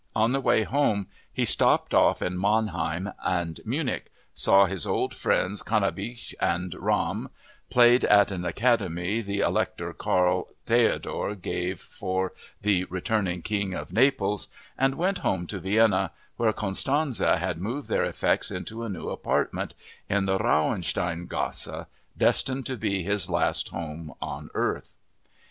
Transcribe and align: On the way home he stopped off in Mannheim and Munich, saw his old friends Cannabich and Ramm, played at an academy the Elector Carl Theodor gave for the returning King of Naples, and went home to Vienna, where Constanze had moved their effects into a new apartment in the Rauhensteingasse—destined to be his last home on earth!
On 0.15 0.31
the 0.31 0.41
way 0.41 0.63
home 0.63 1.05
he 1.31 1.45
stopped 1.45 1.93
off 1.93 2.23
in 2.23 2.35
Mannheim 2.41 3.11
and 3.23 3.61
Munich, 3.65 4.11
saw 4.33 4.65
his 4.65 4.87
old 4.87 5.13
friends 5.13 5.61
Cannabich 5.61 6.33
and 6.41 6.73
Ramm, 6.73 7.29
played 7.69 8.03
at 8.05 8.31
an 8.31 8.43
academy 8.43 9.21
the 9.21 9.41
Elector 9.41 9.93
Carl 9.93 10.47
Theodor 10.65 11.35
gave 11.35 11.79
for 11.79 12.33
the 12.63 12.85
returning 12.85 13.43
King 13.43 13.75
of 13.75 13.93
Naples, 13.93 14.47
and 14.75 14.95
went 14.95 15.19
home 15.19 15.45
to 15.45 15.59
Vienna, 15.59 16.09
where 16.35 16.51
Constanze 16.51 17.19
had 17.19 17.61
moved 17.61 17.87
their 17.87 18.03
effects 18.03 18.49
into 18.49 18.81
a 18.83 18.89
new 18.89 19.09
apartment 19.09 19.75
in 20.09 20.25
the 20.25 20.39
Rauhensteingasse—destined 20.39 22.65
to 22.65 22.75
be 22.75 23.03
his 23.03 23.29
last 23.29 23.69
home 23.69 24.15
on 24.19 24.49
earth! 24.55 24.95